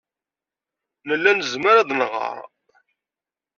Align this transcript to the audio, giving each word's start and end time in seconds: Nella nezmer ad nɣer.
Nella 1.07 1.31
nezmer 1.33 1.75
ad 1.77 1.89
nɣer. 1.93 2.37